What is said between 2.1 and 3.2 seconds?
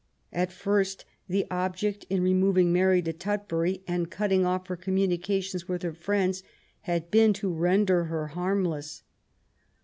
removing Mary to